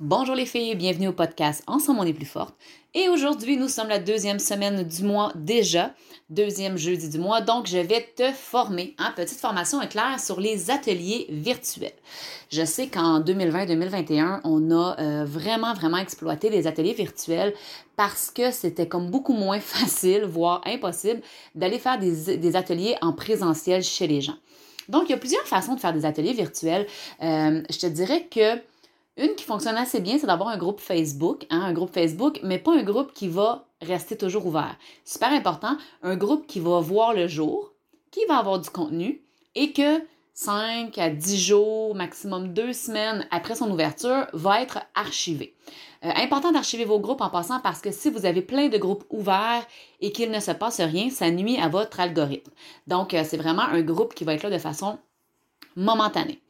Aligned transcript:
Bonjour 0.00 0.34
les 0.34 0.44
filles, 0.44 0.74
bienvenue 0.74 1.08
au 1.08 1.14
podcast 1.14 1.64
Ensemble 1.66 2.00
on 2.00 2.04
est 2.04 2.12
plus 2.12 2.26
forte. 2.26 2.54
Et 2.92 3.08
aujourd'hui, 3.08 3.56
nous 3.56 3.68
sommes 3.68 3.88
la 3.88 3.98
deuxième 3.98 4.38
semaine 4.38 4.82
du 4.82 5.02
mois 5.02 5.32
déjà, 5.34 5.94
deuxième 6.28 6.76
jeudi 6.76 7.08
du 7.08 7.18
mois. 7.18 7.40
Donc, 7.40 7.66
je 7.66 7.78
vais 7.78 8.06
te 8.14 8.30
former 8.30 8.94
petite 9.16 9.40
formation 9.40 9.80
éclair 9.80 10.20
sur 10.20 10.38
les 10.38 10.70
ateliers 10.70 11.24
virtuels. 11.30 11.94
Je 12.52 12.62
sais 12.66 12.88
qu'en 12.88 13.20
2020-2021, 13.20 14.40
on 14.44 14.70
a 14.70 15.00
euh, 15.00 15.24
vraiment, 15.24 15.72
vraiment 15.72 15.96
exploité 15.96 16.50
les 16.50 16.66
ateliers 16.66 16.92
virtuels 16.92 17.54
parce 17.96 18.30
que 18.30 18.50
c'était 18.50 18.88
comme 18.88 19.10
beaucoup 19.10 19.32
moins 19.32 19.60
facile, 19.60 20.24
voire 20.24 20.60
impossible, 20.66 21.22
d'aller 21.54 21.78
faire 21.78 21.98
des, 21.98 22.36
des 22.36 22.56
ateliers 22.56 22.96
en 23.00 23.14
présentiel 23.14 23.82
chez 23.82 24.06
les 24.06 24.20
gens. 24.20 24.36
Donc, 24.90 25.04
il 25.08 25.12
y 25.12 25.14
a 25.14 25.18
plusieurs 25.18 25.46
façons 25.46 25.74
de 25.74 25.80
faire 25.80 25.94
des 25.94 26.04
ateliers 26.04 26.34
virtuels. 26.34 26.86
Euh, 27.22 27.62
je 27.70 27.78
te 27.78 27.86
dirais 27.86 28.28
que 28.30 28.60
une 29.16 29.34
qui 29.34 29.44
fonctionne 29.44 29.76
assez 29.76 30.00
bien, 30.00 30.18
c'est 30.18 30.26
d'avoir 30.26 30.50
un 30.50 30.58
groupe 30.58 30.80
Facebook, 30.80 31.46
hein, 31.50 31.60
un 31.62 31.72
groupe 31.72 31.92
Facebook, 31.92 32.40
mais 32.42 32.58
pas 32.58 32.72
un 32.72 32.82
groupe 32.82 33.12
qui 33.12 33.28
va 33.28 33.66
rester 33.80 34.16
toujours 34.16 34.46
ouvert. 34.46 34.76
Super 35.04 35.32
important, 35.32 35.76
un 36.02 36.16
groupe 36.16 36.46
qui 36.46 36.60
va 36.60 36.80
voir 36.80 37.14
le 37.14 37.26
jour, 37.26 37.72
qui 38.10 38.24
va 38.26 38.38
avoir 38.38 38.58
du 38.58 38.70
contenu 38.70 39.22
et 39.54 39.72
que 39.72 40.02
5 40.34 40.98
à 40.98 41.08
10 41.08 41.38
jours, 41.38 41.94
maximum 41.94 42.52
2 42.52 42.74
semaines 42.74 43.26
après 43.30 43.54
son 43.54 43.70
ouverture, 43.70 44.26
va 44.34 44.60
être 44.60 44.80
archivé. 44.94 45.54
Euh, 46.04 46.10
important 46.16 46.52
d'archiver 46.52 46.84
vos 46.84 47.00
groupes 47.00 47.22
en 47.22 47.30
passant 47.30 47.58
parce 47.60 47.80
que 47.80 47.90
si 47.90 48.10
vous 48.10 48.26
avez 48.26 48.42
plein 48.42 48.68
de 48.68 48.76
groupes 48.76 49.04
ouverts 49.08 49.66
et 50.02 50.12
qu'il 50.12 50.30
ne 50.30 50.40
se 50.40 50.50
passe 50.50 50.80
rien, 50.80 51.08
ça 51.08 51.30
nuit 51.30 51.56
à 51.56 51.68
votre 51.68 52.00
algorithme. 52.00 52.52
Donc, 52.86 53.14
euh, 53.14 53.24
c'est 53.26 53.38
vraiment 53.38 53.62
un 53.62 53.80
groupe 53.80 54.14
qui 54.14 54.24
va 54.24 54.34
être 54.34 54.42
là 54.42 54.50
de 54.50 54.58
façon 54.58 54.98
momentanée. 55.74 56.42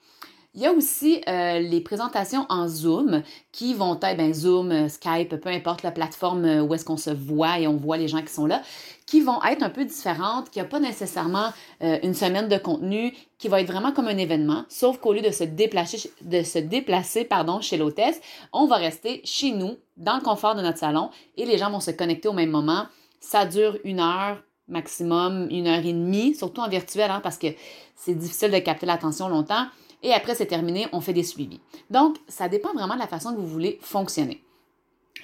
Il 0.56 0.62
y 0.62 0.66
a 0.66 0.73
aussi 0.73 1.20
euh, 1.28 1.59
les 1.59 1.83
présentations 1.83 2.46
en 2.48 2.66
Zoom 2.66 3.23
qui 3.52 3.74
vont 3.74 4.01
être 4.01 4.16
ben, 4.16 4.33
Zoom, 4.33 4.73
euh, 4.73 4.88
Skype, 4.88 5.37
peu 5.37 5.51
importe 5.51 5.82
la 5.82 5.90
plateforme 5.90 6.46
euh, 6.46 6.63
où 6.63 6.73
est-ce 6.73 6.87
qu'on 6.87 6.96
se 6.96 7.10
voit 7.10 7.59
et 7.59 7.66
on 7.66 7.76
voit 7.76 7.98
les 7.98 8.09
gens 8.09 8.23
qui 8.23 8.32
sont 8.32 8.46
là, 8.46 8.63
qui 9.04 9.21
vont 9.21 9.43
être 9.45 9.63
un 9.63 9.68
peu 9.68 9.85
différentes, 9.85 10.48
qui 10.48 10.59
a 10.59 10.65
pas 10.65 10.80
nécessairement 10.80 11.51
une 11.80 12.15
semaine 12.15 12.48
de 12.48 12.57
contenu, 12.57 13.15
qui 13.38 13.46
va 13.46 13.60
être 13.60 13.71
vraiment 13.71 13.93
comme 13.93 14.09
un 14.09 14.16
événement, 14.16 14.65
sauf 14.68 14.98
qu'au 14.98 15.13
lieu 15.13 15.21
de 15.21 15.30
se 15.30 15.45
déplacer, 15.45 16.10
de 16.23 16.43
se 16.43 16.59
déplacer 16.59 17.24
pardon, 17.24 17.60
chez 17.60 17.76
l'hôtesse, 17.76 18.20
on 18.52 18.66
va 18.66 18.76
rester 18.76 19.20
chez 19.24 19.52
nous, 19.52 19.76
dans 19.96 20.16
le 20.16 20.23
confort 20.23 20.57
de 20.57 20.63
notre 20.63 20.79
salon, 20.79 21.10
et 21.37 21.45
les 21.45 21.59
gens 21.59 21.70
vont 21.70 21.80
se 21.80 21.93
connecter 21.93 22.29
au 22.29 22.32
même 22.32 22.51
moment. 22.51 22.87
Ça 23.20 23.45
dure 23.45 23.76
une 23.85 24.01
heure, 24.01 24.43
maximum 24.69 25.49
une 25.51 25.67
heure 25.67 25.85
et 25.85 25.93
demie, 25.93 26.35
surtout 26.35 26.61
en 26.61 26.69
virtuel, 26.69 27.11
hein, 27.11 27.21
parce 27.23 27.39
que 27.39 27.49
c'est 27.95 28.15
difficile 28.15 28.51
de 28.51 28.59
capter 28.59 28.87
l'attention 28.87 29.29
longtemps 29.29 29.67
et 30.03 30.13
après 30.13 30.35
c'est 30.35 30.47
terminé, 30.47 30.87
on 30.93 31.01
fait 31.01 31.13
des 31.13 31.23
suivis. 31.23 31.61
Donc, 31.91 32.17
ça 32.29 32.49
dépend 32.49 32.73
vraiment 32.73 32.95
de 32.95 33.01
la 33.01 33.07
façon 33.07 33.35
que 33.35 33.41
vous 33.41 33.47
voulez 33.47 33.79
fonctionner. 33.81 34.43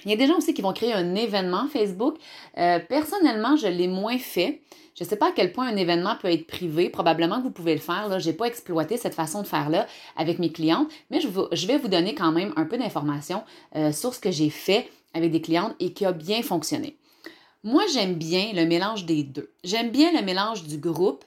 Il 0.05 0.11
y 0.11 0.13
a 0.13 0.17
des 0.17 0.27
gens 0.27 0.37
aussi 0.37 0.53
qui 0.53 0.61
vont 0.61 0.73
créer 0.73 0.93
un 0.93 1.15
événement 1.15 1.67
Facebook. 1.67 2.17
Euh, 2.57 2.79
personnellement, 2.79 3.55
je 3.55 3.67
l'ai 3.67 3.87
moins 3.87 4.17
fait. 4.17 4.61
Je 4.95 5.03
ne 5.03 5.09
sais 5.09 5.15
pas 5.15 5.29
à 5.29 5.31
quel 5.31 5.53
point 5.53 5.67
un 5.67 5.75
événement 5.75 6.15
peut 6.21 6.29
être 6.29 6.45
privé. 6.45 6.89
Probablement 6.89 7.37
que 7.37 7.43
vous 7.43 7.51
pouvez 7.51 7.73
le 7.73 7.79
faire. 7.79 8.19
Je 8.19 8.29
n'ai 8.29 8.35
pas 8.35 8.45
exploité 8.45 8.97
cette 8.97 9.15
façon 9.15 9.41
de 9.41 9.47
faire-là 9.47 9.87
avec 10.17 10.39
mes 10.39 10.51
clientes, 10.51 10.89
mais 11.09 11.21
je, 11.21 11.67
vais 11.67 11.77
vous 11.77 11.87
donner 11.87 12.13
quand 12.15 12.31
même 12.31 12.53
un 12.57 12.65
peu 12.65 12.77
d'informations 12.77 13.43
euh, 13.75 13.91
sur 13.91 14.13
ce 14.13 14.19
que 14.19 14.31
j'ai 14.31 14.49
fait 14.49 14.89
avec 15.13 15.31
des 15.31 15.41
clientes 15.41 15.75
et 15.79 15.93
qui 15.93 16.05
a 16.05 16.11
bien 16.11 16.41
fonctionné. 16.41 16.97
Moi, 17.65 17.83
j'aime 17.93 18.15
bien 18.15 18.51
le 18.53 18.65
mélange 18.65 19.05
des 19.05 19.23
deux. 19.23 19.49
J'aime 19.63 19.89
bien 19.89 20.11
le 20.11 20.21
mélange 20.21 20.63
du 20.63 20.77
groupe 20.77 21.23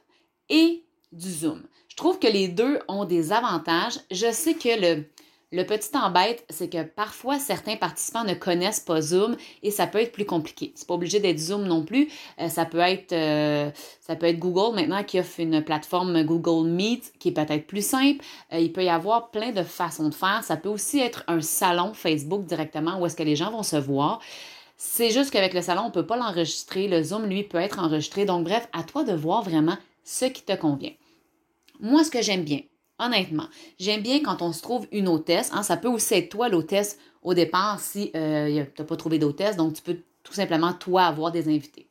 et 0.50 0.84
du 1.10 1.30
Zoom. 1.30 1.62
Je 1.88 1.96
trouve 1.96 2.18
que 2.18 2.26
les 2.26 2.48
deux 2.48 2.78
ont 2.88 3.06
des 3.06 3.32
avantages. 3.32 3.98
Je 4.10 4.30
sais 4.30 4.52
que 4.52 4.78
le, 4.78 5.04
le 5.50 5.64
petit 5.64 5.96
embête, 5.96 6.44
c'est 6.50 6.68
que 6.68 6.82
parfois 6.82 7.38
certains 7.38 7.76
participants 7.76 8.24
ne 8.24 8.34
connaissent 8.34 8.80
pas 8.80 9.00
Zoom 9.00 9.38
et 9.62 9.70
ça 9.70 9.86
peut 9.86 9.98
être 9.98 10.12
plus 10.12 10.26
compliqué. 10.26 10.72
C'est 10.74 10.86
pas 10.86 10.92
obligé 10.92 11.20
d'être 11.20 11.38
Zoom 11.38 11.64
non 11.64 11.86
plus. 11.86 12.08
Euh, 12.38 12.50
ça 12.50 12.66
peut 12.66 12.80
être 12.80 13.12
euh, 13.12 13.70
ça 14.02 14.14
peut 14.14 14.26
être 14.26 14.38
Google 14.38 14.74
maintenant 14.74 15.04
qui 15.04 15.18
offre 15.18 15.40
une 15.40 15.64
plateforme 15.64 16.22
Google 16.24 16.68
Meet 16.68 17.14
qui 17.18 17.28
est 17.28 17.32
peut-être 17.32 17.66
plus 17.66 17.84
simple. 17.84 18.22
Euh, 18.52 18.58
il 18.58 18.74
peut 18.74 18.84
y 18.84 18.90
avoir 18.90 19.30
plein 19.30 19.52
de 19.52 19.62
façons 19.62 20.10
de 20.10 20.14
faire. 20.14 20.44
Ça 20.44 20.58
peut 20.58 20.68
aussi 20.68 20.98
être 20.98 21.24
un 21.28 21.40
salon 21.40 21.94
Facebook 21.94 22.44
directement 22.44 23.00
où 23.00 23.06
est-ce 23.06 23.16
que 23.16 23.22
les 23.22 23.36
gens 23.36 23.50
vont 23.50 23.62
se 23.62 23.76
voir. 23.76 24.20
C'est 24.76 25.10
juste 25.10 25.30
qu'avec 25.30 25.54
le 25.54 25.62
salon, 25.62 25.82
on 25.82 25.88
ne 25.88 25.92
peut 25.92 26.06
pas 26.06 26.16
l'enregistrer. 26.16 26.88
Le 26.88 27.02
Zoom, 27.02 27.26
lui, 27.26 27.44
peut 27.44 27.58
être 27.58 27.78
enregistré. 27.78 28.24
Donc, 28.24 28.44
bref, 28.44 28.68
à 28.72 28.82
toi 28.82 29.04
de 29.04 29.14
voir 29.14 29.42
vraiment 29.42 29.78
ce 30.04 30.26
qui 30.26 30.42
te 30.42 30.54
convient. 30.54 30.92
Moi, 31.80 32.04
ce 32.04 32.10
que 32.10 32.22
j'aime 32.22 32.44
bien, 32.44 32.60
honnêtement, 32.98 33.48
j'aime 33.78 34.02
bien 34.02 34.20
quand 34.20 34.42
on 34.42 34.52
se 34.52 34.62
trouve 34.62 34.86
une 34.92 35.08
hôtesse. 35.08 35.50
Hein, 35.52 35.62
ça 35.62 35.76
peut 35.76 35.88
aussi 35.88 36.14
être 36.14 36.28
toi 36.28 36.48
l'hôtesse 36.48 36.98
au 37.22 37.34
départ 37.34 37.80
si 37.80 38.10
euh, 38.14 38.64
tu 38.74 38.82
n'as 38.82 38.86
pas 38.86 38.96
trouvé 38.96 39.18
d'hôtesse, 39.18 39.56
donc 39.56 39.74
tu 39.74 39.82
peux 39.82 39.98
tout 40.22 40.32
simplement 40.32 40.72
toi 40.72 41.04
avoir 41.04 41.32
des 41.32 41.48
invités. 41.48 41.88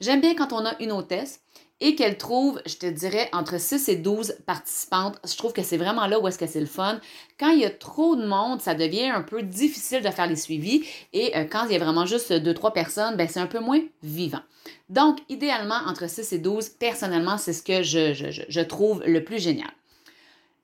J'aime 0.00 0.20
bien 0.20 0.34
quand 0.34 0.52
on 0.52 0.64
a 0.64 0.80
une 0.80 0.92
hôtesse 0.92 1.40
et 1.80 1.94
qu'elle 1.94 2.18
trouve, 2.18 2.60
je 2.66 2.76
te 2.76 2.86
dirais, 2.86 3.28
entre 3.32 3.58
6 3.58 3.88
et 3.88 3.96
12 3.96 4.36
participantes. 4.46 5.18
Je 5.26 5.36
trouve 5.36 5.52
que 5.52 5.62
c'est 5.62 5.76
vraiment 5.76 6.06
là 6.06 6.20
où 6.20 6.28
est-ce 6.28 6.38
que 6.38 6.46
c'est 6.46 6.60
le 6.60 6.66
fun. 6.66 7.00
Quand 7.38 7.50
il 7.50 7.60
y 7.60 7.64
a 7.64 7.70
trop 7.70 8.16
de 8.16 8.26
monde, 8.26 8.60
ça 8.60 8.74
devient 8.74 9.08
un 9.08 9.22
peu 9.22 9.42
difficile 9.42 10.02
de 10.02 10.10
faire 10.10 10.26
les 10.26 10.36
suivis. 10.36 10.84
Et 11.12 11.36
euh, 11.36 11.44
quand 11.44 11.64
il 11.66 11.72
y 11.72 11.76
a 11.76 11.78
vraiment 11.78 12.06
juste 12.06 12.32
2-3 12.32 12.72
personnes, 12.72 13.16
ben, 13.16 13.28
c'est 13.28 13.40
un 13.40 13.46
peu 13.46 13.60
moins 13.60 13.80
vivant. 14.02 14.42
Donc, 14.88 15.18
idéalement, 15.28 15.78
entre 15.86 16.08
6 16.08 16.32
et 16.32 16.38
12, 16.38 16.68
personnellement, 16.70 17.38
c'est 17.38 17.52
ce 17.52 17.62
que 17.62 17.82
je, 17.82 18.12
je 18.48 18.60
trouve 18.60 19.02
le 19.06 19.24
plus 19.24 19.42
génial. 19.42 19.70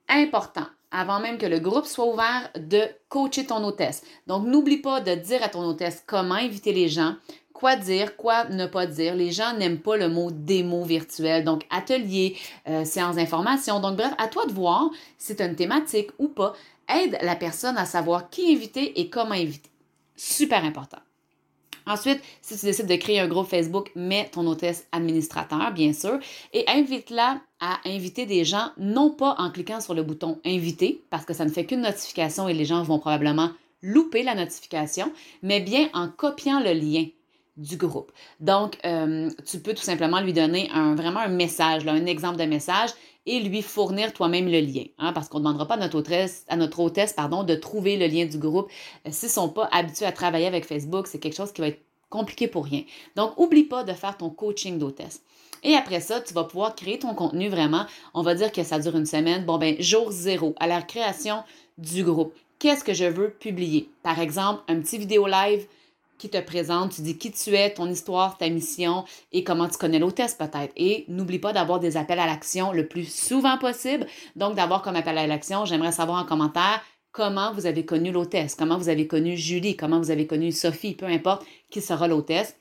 Important, 0.09 0.67
avant 0.91 1.19
même 1.19 1.37
que 1.37 1.45
le 1.45 1.59
groupe 1.59 1.85
soit 1.85 2.05
ouvert, 2.05 2.49
de 2.55 2.83
coacher 3.09 3.45
ton 3.45 3.63
hôtesse. 3.63 4.03
Donc, 4.27 4.45
n'oublie 4.45 4.77
pas 4.77 5.01
de 5.01 5.15
dire 5.15 5.43
à 5.43 5.49
ton 5.49 5.63
hôtesse 5.63 6.03
comment 6.05 6.35
inviter 6.35 6.73
les 6.73 6.87
gens, 6.87 7.15
quoi 7.57 7.75
dire, 7.75 8.15
quoi 8.15 8.45
ne 8.45 8.67
pas 8.67 8.85
dire. 8.85 9.15
Les 9.15 9.31
gens 9.31 9.53
n'aiment 9.57 9.79
pas 9.79 9.97
le 9.97 10.09
mot 10.09 10.29
démo 10.31 10.83
virtuel, 10.83 11.43
donc 11.43 11.65
atelier, 11.71 12.37
euh, 12.69 12.85
séance 12.85 13.15
d'information. 13.15 13.79
Donc 13.79 13.97
bref, 13.97 14.13
à 14.19 14.27
toi 14.27 14.45
de 14.45 14.51
voir 14.51 14.91
si 15.17 15.33
c'est 15.33 15.41
une 15.41 15.55
thématique 15.55 16.11
ou 16.19 16.27
pas. 16.27 16.53
Aide 16.87 17.17
la 17.21 17.35
personne 17.35 17.75
à 17.77 17.85
savoir 17.85 18.29
qui 18.29 18.53
inviter 18.53 18.99
et 18.99 19.09
comment 19.09 19.31
inviter. 19.31 19.71
Super 20.15 20.63
important. 20.63 20.99
Ensuite, 21.87 22.21
si 22.41 22.59
tu 22.59 22.65
décides 22.65 22.85
de 22.85 22.95
créer 22.95 23.19
un 23.19 23.27
groupe 23.27 23.47
Facebook, 23.47 23.91
mets 23.95 24.29
ton 24.31 24.45
hôtesse 24.45 24.85
administrateur, 24.91 25.71
bien 25.71 25.93
sûr, 25.93 26.19
et 26.53 26.63
invite-la 26.67 27.39
à 27.59 27.79
inviter 27.85 28.25
des 28.25 28.43
gens, 28.43 28.69
non 28.77 29.09
pas 29.09 29.35
en 29.39 29.49
cliquant 29.49 29.81
sur 29.81 29.95
le 29.95 30.03
bouton 30.03 30.39
inviter, 30.45 31.01
parce 31.09 31.25
que 31.25 31.33
ça 31.33 31.45
ne 31.45 31.49
fait 31.49 31.65
qu'une 31.65 31.81
notification 31.81 32.47
et 32.47 32.53
les 32.53 32.65
gens 32.65 32.83
vont 32.83 32.99
probablement 32.99 33.49
louper 33.81 34.21
la 34.21 34.35
notification, 34.35 35.11
mais 35.41 35.59
bien 35.59 35.89
en 35.93 36.09
copiant 36.09 36.59
le 36.59 36.73
lien 36.73 37.05
du 37.57 37.75
groupe. 37.77 38.11
Donc, 38.39 38.77
euh, 38.85 39.29
tu 39.45 39.59
peux 39.59 39.73
tout 39.73 39.83
simplement 39.83 40.21
lui 40.21 40.33
donner 40.33 40.69
un, 40.73 40.95
vraiment 40.95 41.19
un 41.19 41.27
message, 41.27 41.85
un 41.87 42.05
exemple 42.05 42.37
de 42.37 42.45
message 42.45 42.91
et 43.25 43.39
lui 43.41 43.61
fournir 43.61 44.13
toi-même 44.13 44.45
le 44.45 44.59
lien. 44.61 44.83
Hein, 44.99 45.11
parce 45.11 45.27
qu'on 45.27 45.39
ne 45.39 45.43
demandera 45.43 45.67
pas 45.67 45.73
à 45.73 45.77
notre 45.77 45.97
hôtesse, 45.97 46.45
à 46.47 46.55
notre 46.55 46.79
hôtesse 46.79 47.13
pardon, 47.13 47.43
de 47.43 47.55
trouver 47.55 47.97
le 47.97 48.07
lien 48.07 48.25
du 48.25 48.37
groupe. 48.37 48.69
Euh, 49.05 49.09
s'ils 49.11 49.27
ne 49.27 49.33
sont 49.33 49.49
pas 49.49 49.67
habitués 49.71 50.05
à 50.05 50.11
travailler 50.11 50.47
avec 50.47 50.65
Facebook, 50.65 51.07
c'est 51.07 51.19
quelque 51.19 51.35
chose 51.35 51.51
qui 51.51 51.61
va 51.61 51.67
être 51.67 51.81
compliqué 52.09 52.47
pour 52.47 52.65
rien. 52.65 52.83
Donc, 53.15 53.37
oublie 53.37 53.65
pas 53.65 53.83
de 53.83 53.93
faire 53.93 54.15
ton 54.15 54.29
coaching 54.29 54.77
d'hôtesse. 54.77 55.21
Et 55.63 55.73
après 55.75 55.99
ça, 55.99 56.21
tu 56.21 56.33
vas 56.33 56.43
pouvoir 56.43 56.75
créer 56.75 56.99
ton 56.99 57.13
contenu 57.15 57.49
vraiment. 57.49 57.85
On 58.13 58.21
va 58.21 58.35
dire 58.35 58.51
que 58.51 58.63
ça 58.63 58.79
dure 58.79 58.95
une 58.95 59.05
semaine. 59.05 59.45
Bon, 59.45 59.57
ben, 59.57 59.75
jour 59.81 60.11
zéro, 60.11 60.55
à 60.59 60.67
la 60.67 60.81
création 60.81 61.43
du 61.77 62.03
groupe. 62.03 62.33
Qu'est-ce 62.59 62.83
que 62.83 62.93
je 62.93 63.05
veux 63.05 63.29
publier? 63.29 63.89
Par 64.03 64.19
exemple, 64.19 64.61
un 64.67 64.79
petit 64.79 64.97
vidéo 64.97 65.27
live 65.27 65.67
qui 66.17 66.29
te 66.29 66.39
présente, 66.39 66.95
tu 66.95 67.01
dis 67.01 67.17
qui 67.17 67.31
tu 67.31 67.55
es, 67.55 67.73
ton 67.73 67.89
histoire, 67.89 68.37
ta 68.37 68.49
mission 68.49 69.05
et 69.31 69.43
comment 69.43 69.67
tu 69.67 69.77
connais 69.77 69.99
l'hôtesse 69.99 70.35
peut-être. 70.35 70.73
Et 70.75 71.05
n'oublie 71.07 71.39
pas 71.39 71.53
d'avoir 71.53 71.79
des 71.79 71.97
appels 71.97 72.19
à 72.19 72.25
l'action 72.25 72.71
le 72.71 72.87
plus 72.87 73.05
souvent 73.05 73.57
possible. 73.57 74.05
Donc, 74.35 74.55
d'avoir 74.55 74.81
comme 74.81 74.95
appel 74.95 75.17
à 75.17 75.27
l'action, 75.27 75.65
j'aimerais 75.65 75.91
savoir 75.91 76.21
en 76.21 76.25
commentaire 76.25 76.81
comment 77.11 77.51
vous 77.53 77.65
avez 77.65 77.85
connu 77.85 78.11
l'hôtesse, 78.11 78.55
comment 78.55 78.77
vous 78.77 78.89
avez 78.89 79.07
connu 79.07 79.37
Julie, 79.37 79.75
comment 79.75 79.99
vous 79.99 80.11
avez 80.11 80.27
connu 80.27 80.51
Sophie, 80.51 80.93
peu 80.93 81.05
importe 81.05 81.45
qui 81.71 81.81
sera 81.81 82.07
l'hôtesse. 82.07 82.55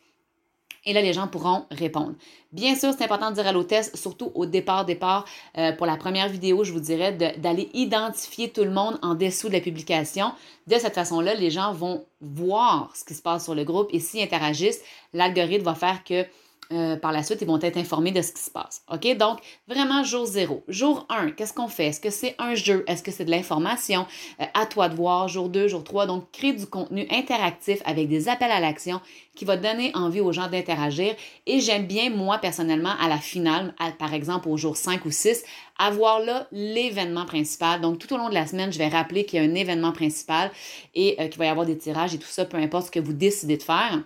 Et 0.87 0.93
là, 0.93 1.03
les 1.03 1.13
gens 1.13 1.27
pourront 1.27 1.67
répondre. 1.71 2.15
Bien 2.53 2.77
sûr, 2.77 2.95
c'est 2.97 3.05
important 3.05 3.31
de 3.31 3.35
dire 3.35 3.47
à 3.47 3.53
l'hôtesse, 3.53 3.91
surtout 3.95 4.31
au 4.35 4.47
départ, 4.47 4.85
départ, 4.85 5.27
euh, 5.59 5.73
pour 5.73 5.85
la 5.85 5.97
première 5.97 6.29
vidéo, 6.29 6.63
je 6.63 6.73
vous 6.73 6.81
dirais 6.81 7.13
d'aller 7.13 7.69
identifier 7.75 8.51
tout 8.51 8.63
le 8.63 8.71
monde 8.71 8.99
en 9.03 9.15
dessous 9.15 9.49
de 9.49 9.55
la 9.55 9.61
publication. 9.61 10.33
De 10.69 10.77
cette 10.77 10.95
façon-là, 10.95 11.35
les 11.35 11.51
gens 11.51 11.73
vont 11.73 12.07
voir 12.21 12.93
ce 12.95 13.05
qui 13.05 13.15
se 13.15 13.23
passe 13.23 13.45
sur 13.45 13.55
le 13.55 13.65
groupe 13.65 13.89
et 13.91 13.99
s'ils 13.99 14.23
interagissent, 14.23 14.81
l'algorithme 15.13 15.65
va 15.65 15.75
faire 15.75 16.05
que 16.05 16.25
euh, 16.73 16.97
par 16.97 17.13
la 17.13 17.23
suite, 17.23 17.39
ils 17.43 17.47
vont 17.47 17.61
être 17.61 17.77
informés 17.77 18.11
de 18.11 18.23
ce 18.23 18.33
qui 18.33 18.43
se 18.43 18.51
passe. 18.51 18.83
OK? 18.93 19.17
Donc, 19.17 19.39
vraiment, 19.69 20.03
jour 20.03 20.27
zéro. 20.27 20.65
Jour 20.67 21.07
1, 21.09 21.31
qu'est-ce 21.31 21.53
qu'on 21.53 21.69
fait? 21.69 21.87
Est-ce 21.87 22.01
que 22.01 22.11
c'est 22.11 22.35
un 22.39 22.55
jeu? 22.55 22.85
Est-ce 22.89 23.03
que 23.03 23.13
c'est 23.13 23.25
de 23.25 23.31
l'information? 23.31 24.07
Euh, 24.41 24.45
à 24.55 24.67
toi 24.67 24.89
de 24.89 24.97
voir. 24.97 25.29
Jour 25.29 25.49
2, 25.49 25.69
jour 25.69 25.85
3. 25.85 26.07
Donc, 26.07 26.31
créer 26.33 26.53
du 26.53 26.67
contenu 26.67 27.07
interactif 27.11 27.81
avec 27.85 28.09
des 28.09 28.29
appels 28.29 28.51
à 28.51 28.59
l'action 28.59 29.01
qui 29.37 29.45
va 29.45 29.57
donner 29.57 29.93
envie 29.95 30.21
aux 30.21 30.33
gens 30.33 30.49
d'interagir. 30.49 31.15
Et 31.47 31.61
j'aime 31.61 31.87
bien, 31.87 32.11
moi, 32.11 32.39
personnellement, 32.39 32.95
à 33.01 33.09
la 33.09 33.19
finale, 33.19 33.75
par 33.99 34.13
exemple, 34.13 34.49
au 34.49 34.57
jour 34.57 34.77
5 34.77 35.05
ou 35.05 35.11
6, 35.11 35.45
avoir 35.79 36.21
là 36.21 36.49
l'événement 36.51 37.27
principal. 37.27 37.81
Donc, 37.81 37.99
tout 37.99 38.13
au 38.13 38.17
long 38.17 38.29
de 38.29 38.35
la 38.35 38.47
semaine, 38.47 38.73
je 38.73 38.79
vais 38.79 38.89
rappeler 38.89 39.25
qu'il 39.25 39.41
y 39.41 39.47
a 39.47 39.49
un 39.49 39.55
événement 39.55 39.93
principal 39.93 40.51
et 40.95 41.17
euh, 41.21 41.29
qu'il 41.29 41.39
va 41.39 41.47
y 41.47 41.49
avoir 41.49 41.67
des 41.67 41.79
tirages 41.79 42.15
et 42.15 42.19
tout 42.19 42.27
ça, 42.27 42.45
peu 42.45 42.57
importe 42.57 42.87
ce 42.87 42.91
que 42.91 43.01
vous 43.01 43.13
décidez 43.13 43.57
de 43.57 43.63
faire. 43.63 44.03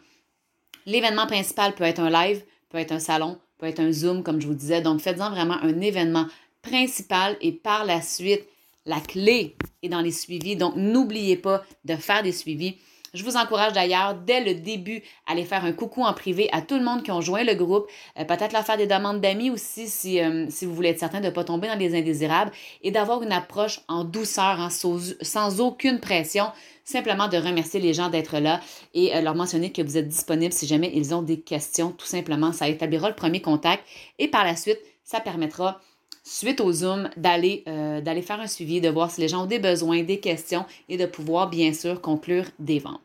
L'événement 0.86 1.26
principal 1.26 1.74
peut 1.74 1.84
être 1.84 2.00
un 2.00 2.10
live, 2.10 2.42
peut 2.70 2.78
être 2.78 2.93
un 2.93 2.99
salon, 2.99 3.38
peut 3.58 3.67
être 3.67 3.81
un 3.81 3.93
Zoom, 3.93 4.22
comme 4.22 4.40
je 4.40 4.46
vous 4.46 4.55
disais. 4.55 4.81
Donc, 4.81 5.00
faites-en 5.00 5.31
vraiment 5.31 5.58
un 5.62 5.81
événement 5.81 6.26
principal 6.62 7.37
et 7.40 7.52
par 7.52 7.84
la 7.84 8.00
suite, 8.00 8.43
la 8.87 9.00
clé 9.00 9.56
est 9.82 9.88
dans 9.88 10.00
les 10.00 10.12
suivis. 10.12 10.56
Donc, 10.56 10.75
n'oubliez 10.76 11.37
pas 11.37 11.62
de 11.84 11.96
faire 11.96 12.22
des 12.22 12.32
suivis. 12.32 12.76
Je 13.12 13.24
vous 13.24 13.36
encourage 13.36 13.72
d'ailleurs, 13.72 14.14
dès 14.14 14.40
le 14.40 14.54
début, 14.54 15.02
à 15.26 15.32
aller 15.32 15.44
faire 15.44 15.64
un 15.64 15.72
coucou 15.72 16.02
en 16.02 16.12
privé 16.12 16.48
à 16.52 16.62
tout 16.62 16.76
le 16.76 16.84
monde 16.84 17.02
qui 17.02 17.10
ont 17.10 17.20
joint 17.20 17.42
le 17.42 17.54
groupe. 17.54 17.86
Euh, 18.18 18.24
peut-être 18.24 18.52
leur 18.52 18.64
faire 18.64 18.76
des 18.76 18.86
demandes 18.86 19.20
d'amis 19.20 19.50
aussi 19.50 19.88
si, 19.88 20.20
euh, 20.20 20.46
vous 20.62 20.74
voulez 20.74 20.90
être 20.90 21.00
certain 21.00 21.20
de 21.20 21.26
ne 21.26 21.30
pas 21.30 21.42
tomber 21.42 21.66
dans 21.66 21.78
les 21.78 21.98
indésirables 21.98 22.52
et 22.82 22.90
d'avoir 22.90 23.22
une 23.22 23.32
approche 23.32 23.80
en 23.88 24.04
douceur, 24.04 24.60
hein, 24.60 24.70
sans, 24.70 25.60
aucune 25.60 25.98
pression. 25.98 26.46
Simplement 26.84 27.28
de 27.28 27.36
remercier 27.36 27.80
les 27.80 27.94
gens 27.94 28.08
d'être 28.08 28.38
là 28.38 28.60
et 28.94 29.14
euh, 29.14 29.20
leur 29.20 29.34
mentionner 29.34 29.70
que 29.72 29.82
vous 29.82 29.96
êtes 29.96 30.08
disponible 30.08 30.52
si 30.52 30.66
jamais 30.66 30.90
ils 30.94 31.14
ont 31.14 31.22
des 31.22 31.40
questions. 31.40 31.92
Tout 31.92 32.06
simplement, 32.06 32.52
ça 32.52 32.68
établira 32.68 33.08
le 33.08 33.14
premier 33.14 33.42
contact 33.42 33.84
et 34.18 34.28
par 34.28 34.44
la 34.44 34.56
suite, 34.56 34.78
ça 35.04 35.20
permettra 35.20 35.80
suite 36.22 36.61
au 36.61 36.72
Zoom, 36.72 37.08
d'aller 37.17 37.64
euh, 37.67 38.00
d'aller 38.00 38.22
faire 38.22 38.40
un 38.40 38.46
suivi, 38.46 38.81
de 38.81 38.88
voir 38.88 39.11
si 39.11 39.20
les 39.20 39.28
gens 39.28 39.44
ont 39.44 39.46
des 39.46 39.58
besoins, 39.58 40.02
des 40.02 40.20
questions 40.20 40.64
et 40.88 40.96
de 40.96 41.06
pouvoir 41.06 41.49
bien 41.49 41.72
sûr 41.72 42.00
conclure 42.00 42.44
des 42.58 42.78
ventes. 42.78 43.00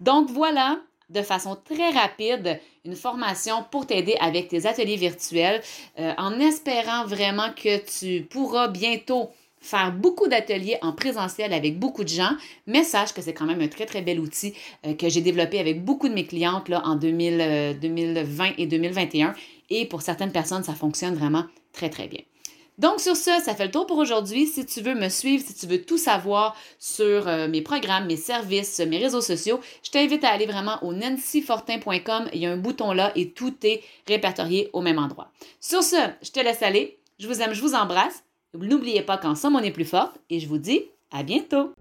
Donc 0.00 0.30
voilà, 0.30 0.78
de 1.10 1.22
façon 1.22 1.56
très 1.56 1.90
rapide, 1.90 2.60
une 2.84 2.96
formation 2.96 3.64
pour 3.70 3.86
t'aider 3.86 4.16
avec 4.20 4.48
tes 4.48 4.66
ateliers 4.66 4.96
virtuels 4.96 5.62
euh, 5.98 6.12
en 6.18 6.38
espérant 6.40 7.06
vraiment 7.06 7.50
que 7.54 7.78
tu 7.78 8.24
pourras 8.24 8.68
bientôt 8.68 9.30
faire 9.62 9.92
beaucoup 9.92 10.26
d'ateliers 10.26 10.76
en 10.82 10.92
présentiel 10.92 11.52
avec 11.52 11.78
beaucoup 11.78 12.02
de 12.02 12.08
gens, 12.08 12.32
mais 12.66 12.82
sache 12.82 13.14
que 13.14 13.22
c'est 13.22 13.32
quand 13.32 13.46
même 13.46 13.60
un 13.60 13.68
très, 13.68 13.86
très 13.86 14.02
bel 14.02 14.18
outil 14.18 14.54
euh, 14.84 14.94
que 14.94 15.08
j'ai 15.08 15.20
développé 15.20 15.60
avec 15.60 15.84
beaucoup 15.84 16.08
de 16.08 16.14
mes 16.14 16.24
clientes 16.24 16.68
là, 16.68 16.82
en 16.84 16.96
2020 16.96 18.54
et 18.58 18.66
2021. 18.66 19.34
Et 19.70 19.86
pour 19.86 20.02
certaines 20.02 20.32
personnes, 20.32 20.64
ça 20.64 20.74
fonctionne 20.74 21.14
vraiment 21.14 21.44
très, 21.72 21.88
très 21.88 22.08
bien. 22.08 22.20
Donc 22.78 23.00
sur 23.00 23.16
ce, 23.16 23.30
ça 23.44 23.54
fait 23.54 23.66
le 23.66 23.70
tour 23.70 23.86
pour 23.86 23.98
aujourd'hui. 23.98 24.46
Si 24.46 24.64
tu 24.64 24.80
veux 24.80 24.94
me 24.94 25.08
suivre, 25.08 25.44
si 25.46 25.54
tu 25.54 25.66
veux 25.66 25.82
tout 25.82 25.98
savoir 25.98 26.56
sur 26.78 27.28
euh, 27.28 27.48
mes 27.48 27.60
programmes, 27.60 28.06
mes 28.06 28.16
services, 28.16 28.80
mes 28.80 28.98
réseaux 28.98 29.20
sociaux, 29.20 29.60
je 29.82 29.90
t'invite 29.90 30.24
à 30.24 30.30
aller 30.30 30.46
vraiment 30.46 30.82
au 30.82 30.92
nancyfortin.com. 30.92 32.28
Il 32.32 32.40
y 32.40 32.46
a 32.46 32.52
un 32.52 32.56
bouton 32.56 32.92
là 32.92 33.12
et 33.14 33.30
tout 33.30 33.54
est 33.62 33.82
répertorié 34.08 34.70
au 34.72 34.80
même 34.80 34.98
endroit. 34.98 35.30
Sur 35.60 35.82
ce, 35.82 35.96
je 36.22 36.30
te 36.30 36.40
laisse 36.40 36.62
aller. 36.62 36.98
Je 37.18 37.28
vous 37.28 37.40
aime, 37.42 37.52
je 37.52 37.60
vous 37.60 37.74
embrasse. 37.74 38.24
N'oubliez 38.54 39.02
pas 39.02 39.18
qu'ensemble 39.18 39.56
on 39.56 39.62
est 39.62 39.70
plus 39.70 39.84
forte 39.84 40.18
et 40.30 40.40
je 40.40 40.48
vous 40.48 40.58
dis 40.58 40.82
à 41.10 41.22
bientôt. 41.22 41.72